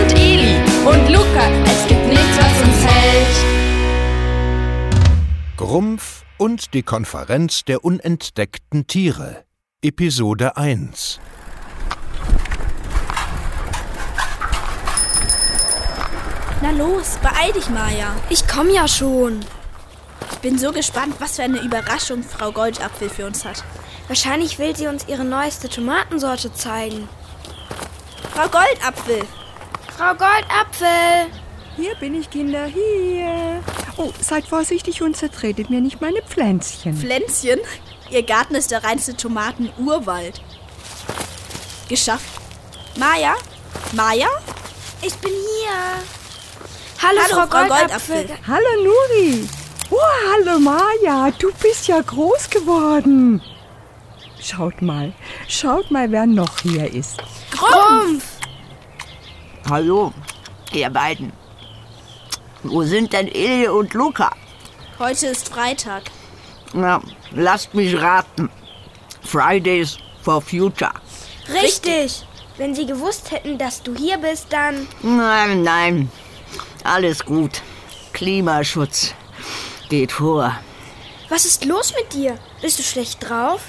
[0.00, 1.48] und Eli und Luca.
[1.64, 3.36] Es gibt nichts, was uns hält.
[5.56, 9.44] Grumpf und die Konferenz der unentdeckten Tiere.
[9.82, 11.20] Episode 1.
[16.62, 18.14] Na los, beeil dich, Maja.
[18.28, 19.40] Ich komm ja schon.
[20.32, 23.64] Ich bin so gespannt, was für eine Überraschung Frau Goldapfel für uns hat.
[24.08, 27.08] Wahrscheinlich will sie uns ihre neueste Tomatensorte zeigen.
[28.34, 29.22] Frau Goldapfel,
[30.00, 31.30] Frau Goldapfel!
[31.76, 33.62] Hier bin ich, Kinder, hier.
[33.98, 36.96] Oh, seid vorsichtig und zertretet mir nicht meine Pflänzchen.
[36.96, 37.60] Pflänzchen?
[38.08, 40.40] Ihr Garten ist der reinste Tomaten-Urwald.
[41.90, 42.30] Geschafft.
[42.96, 43.34] Maja?
[43.92, 44.28] Maja?
[45.02, 45.70] Ich bin hier.
[47.02, 48.16] Hallo, Hallo, Frau, Frau Goldapfel.
[48.26, 48.46] Goldapfel.
[48.46, 49.48] Hallo, Nuri.
[49.90, 49.98] Oh,
[50.32, 51.30] hallo, Maja.
[51.38, 53.42] Du bist ja groß geworden.
[54.40, 55.12] Schaut mal,
[55.46, 57.22] schaut mal, wer noch hier ist.
[57.50, 58.29] Grumpf!
[59.70, 60.12] Hallo,
[60.72, 61.32] ihr beiden.
[62.64, 64.32] Wo sind denn Ilje und Luca?
[64.98, 66.10] Heute ist Freitag.
[66.72, 68.50] Na, lasst mich raten.
[69.22, 70.90] Fridays for Future.
[71.62, 72.26] Richtig.
[72.56, 74.88] Wenn sie gewusst hätten, dass du hier bist, dann...
[75.04, 76.10] Nein, nein.
[76.82, 77.62] Alles gut.
[78.12, 79.14] Klimaschutz
[79.88, 80.52] geht vor.
[81.28, 82.36] Was ist los mit dir?
[82.60, 83.60] Bist du schlecht drauf?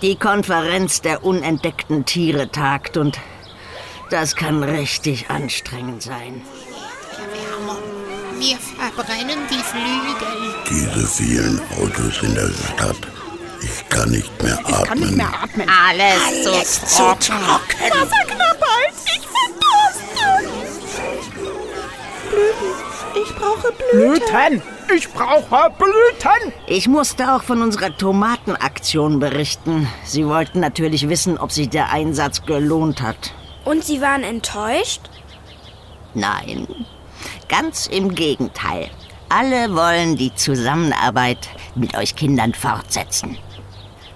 [0.00, 3.18] Die Konferenz der unentdeckten Tiere tagt und
[4.10, 6.42] das kann richtig anstrengend sein.
[8.38, 10.54] Wir verbrennen die Flügel.
[10.68, 12.96] Diese vielen Autos in der Stadt.
[13.62, 14.84] Ich kann nicht mehr atmen.
[14.84, 15.68] Kann nicht mehr atmen.
[15.68, 17.80] Alles, so trocken.
[17.90, 20.48] Wasserknappheit, ich verdurste.
[22.30, 24.20] Blüten, ich brauche Blüten.
[24.20, 24.62] Blüten!
[24.94, 26.52] Ich brauche Blüten!
[26.66, 29.88] Ich musste auch von unserer Tomatenaktion berichten.
[30.04, 33.32] Sie wollten natürlich wissen, ob sich der Einsatz gelohnt hat.
[33.64, 35.02] Und sie waren enttäuscht?
[36.14, 36.66] Nein,
[37.48, 38.90] ganz im Gegenteil.
[39.28, 43.36] Alle wollen die Zusammenarbeit mit euch Kindern fortsetzen.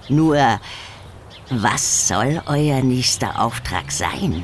[0.07, 0.59] Nur,
[1.49, 4.43] was soll euer nächster Auftrag sein?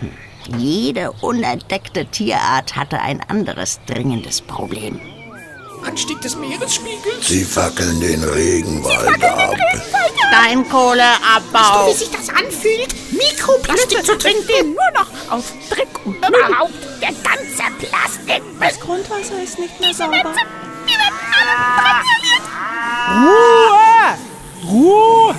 [0.00, 5.00] Hm, Jede unentdeckte Tierart hatte ein anderes dringendes Problem.
[5.90, 7.26] Anstieg des Meeresspiegels.
[7.26, 9.56] Sie fackeln den Regenwald ab.
[10.28, 11.88] Steinkohleabbau.
[11.88, 14.66] Wie sich das anfühlt, Mikroplastik zu trinken.
[14.66, 18.40] Nur noch auf Dreck und überhaupt der ganze Plastik.
[18.60, 20.32] Das Grundwasser ist nicht mehr sauber.
[23.10, 24.14] Ruhe!
[24.68, 25.34] Ruhe!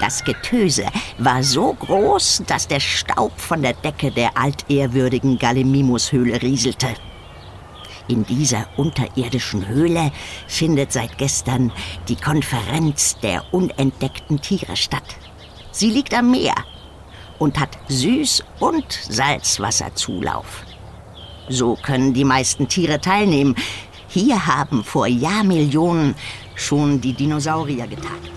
[0.00, 0.84] Das Getöse
[1.16, 6.88] war so groß, dass der Staub von der Decke der altehrwürdigen Gallimimus-Höhle rieselte.
[8.08, 10.10] In dieser unterirdischen Höhle
[10.46, 11.72] findet seit gestern
[12.08, 15.16] die Konferenz der unentdeckten Tiere statt.
[15.70, 16.54] Sie liegt am Meer
[17.38, 20.64] und hat Süß- und Salzwasserzulauf.
[21.48, 23.54] So können die meisten Tiere teilnehmen.
[24.08, 26.14] Hier haben vor Jahrmillionen
[26.54, 28.30] schon die Dinosaurier getagt.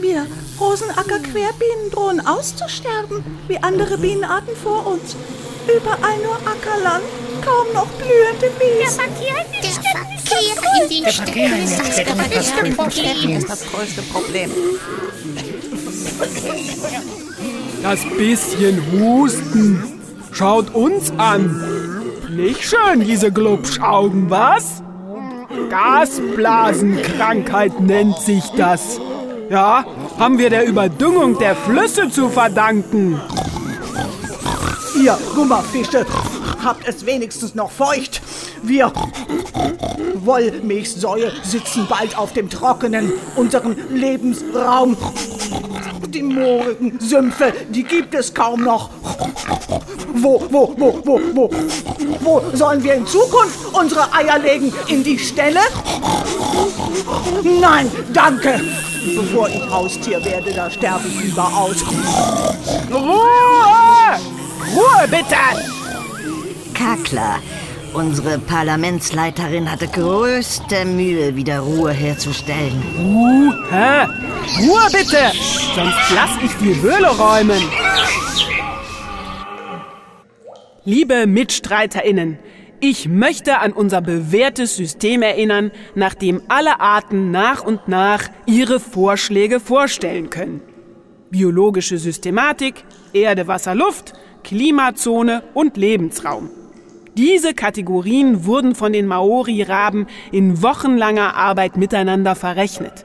[0.00, 0.26] Wir
[0.58, 5.16] Rosenacker-Querbienen drohen auszusterben, wie andere Bienenarten vor uns.
[5.66, 7.04] Überall nur Ackerland,
[7.44, 8.78] kaum noch blühende Wiesen.
[8.80, 9.44] Der Verkehr
[10.82, 13.44] in den Städten ist das größte Problem.
[13.46, 14.50] das größte Problem.
[17.82, 20.00] Das bisschen Husten.
[20.32, 22.02] Schaut uns an.
[22.30, 24.84] Nicht schön, diese Glubschaugen, was?
[25.68, 29.00] Gasblasenkrankheit nennt sich das.
[29.50, 29.84] Ja,
[30.18, 33.20] haben wir der Überdüngung der Flüsse zu verdanken.
[35.00, 36.04] Ihr Gummerfische
[36.62, 38.20] habt es wenigstens noch feucht.
[38.62, 38.92] Wir
[40.14, 44.96] Wollmilchsäue sitzen bald auf dem Trockenen, unseren Lebensraum.
[46.08, 48.90] Die moorigen Sümpfe, die gibt es kaum noch.
[50.12, 51.50] Wo, wo, wo, wo, wo?
[52.20, 54.70] Wo sollen wir in Zukunft unsere Eier legen?
[54.88, 55.60] In die Ställe?
[57.42, 58.60] Nein, danke.
[59.16, 61.76] Bevor ich Haustier werde, da sterbe ich lieber aus.
[62.92, 64.39] Ruhe!
[64.74, 65.36] Ruhe bitte!
[66.74, 67.40] Kakla,
[67.92, 72.82] unsere Parlamentsleiterin hatte größte Mühe, wieder Ruhe herzustellen.
[72.96, 74.08] Ruhe!
[74.60, 75.32] Ruhe bitte!
[75.74, 77.62] Sonst lass ich die Höhle räumen.
[80.84, 82.38] Liebe MitstreiterInnen,
[82.80, 88.78] ich möchte an unser bewährtes System erinnern, nach dem alle Arten nach und nach ihre
[88.80, 90.62] Vorschläge vorstellen können.
[91.30, 96.50] Biologische Systematik, Erde, Wasser, Luft, Klimazone und Lebensraum.
[97.16, 103.04] Diese Kategorien wurden von den Maori-Raben in wochenlanger Arbeit miteinander verrechnet.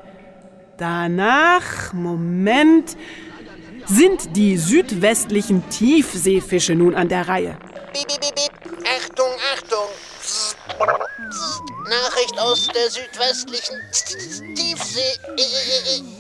[0.78, 2.98] Danach, Moment,
[3.86, 7.58] sind die südwestlichen Tiefseefische nun an der Reihe.
[7.94, 8.55] Bip, bip, bip,
[11.18, 13.80] Nachricht aus der südwestlichen
[14.56, 15.18] Tiefsee.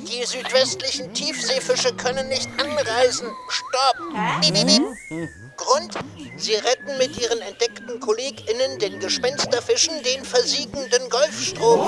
[0.08, 3.28] Die südwestlichen Tiefseefische können nicht anreisen.
[3.50, 3.98] Stopp.
[5.58, 5.94] Grund?
[6.38, 11.82] Sie retten mit ihren entdeckten KollegInnen den Gespensterfischen den versiegenden Golfstrom.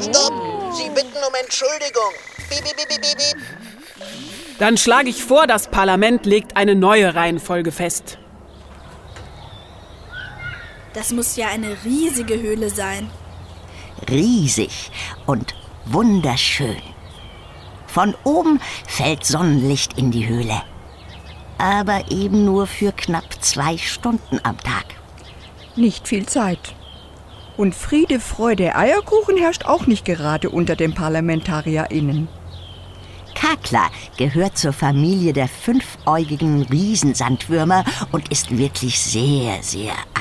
[0.00, 0.32] Stopp.
[0.74, 2.12] Sie bitten um Entschuldigung.
[4.58, 8.18] Dann schlage ich vor, das Parlament legt eine neue Reihenfolge fest.
[10.94, 13.10] Das muss ja eine riesige Höhle sein.
[14.08, 14.92] Riesig
[15.26, 15.54] und
[15.84, 16.80] wunderschön.
[17.88, 20.62] Von oben fällt Sonnenlicht in die Höhle.
[21.58, 24.84] Aber eben nur für knapp zwei Stunden am Tag.
[25.76, 26.74] Nicht viel Zeit.
[27.56, 32.28] Und Friede, Freude, Eierkuchen herrscht auch nicht gerade unter den ParlamentarierInnen.
[33.34, 40.13] Kakla gehört zur Familie der fünfäugigen Riesensandwürmer und ist wirklich sehr, sehr alt.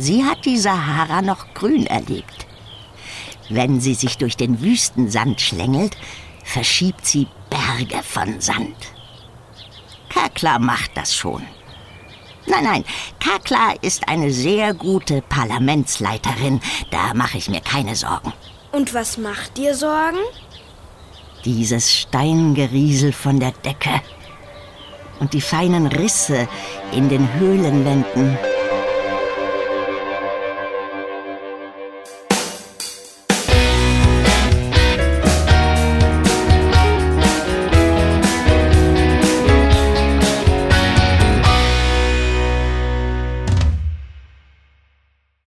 [0.00, 2.46] Sie hat die Sahara noch grün erlebt.
[3.50, 5.94] Wenn sie sich durch den Wüstensand schlängelt,
[6.42, 8.76] verschiebt sie Berge von Sand.
[10.08, 11.42] Kakla macht das schon.
[12.46, 12.84] Nein, nein,
[13.20, 16.62] Kakla ist eine sehr gute Parlamentsleiterin.
[16.90, 18.32] Da mache ich mir keine Sorgen.
[18.72, 20.24] Und was macht dir Sorgen?
[21.44, 24.00] Dieses Steingeriesel von der Decke
[25.18, 26.48] und die feinen Risse
[26.90, 28.38] in den Höhlenwänden.